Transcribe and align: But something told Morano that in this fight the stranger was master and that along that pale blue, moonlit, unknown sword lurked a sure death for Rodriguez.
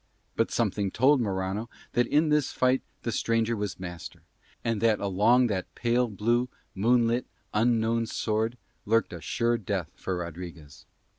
But 0.35 0.49
something 0.49 0.89
told 0.89 1.21
Morano 1.21 1.69
that 1.93 2.07
in 2.07 2.29
this 2.29 2.51
fight 2.51 2.81
the 3.03 3.11
stranger 3.11 3.55
was 3.55 3.79
master 3.79 4.23
and 4.63 4.81
that 4.81 4.99
along 4.99 5.45
that 5.45 5.75
pale 5.75 6.07
blue, 6.07 6.49
moonlit, 6.73 7.27
unknown 7.53 8.07
sword 8.07 8.57
lurked 8.87 9.13
a 9.13 9.21
sure 9.21 9.59
death 9.59 9.91
for 9.93 10.15
Rodriguez. 10.17 10.87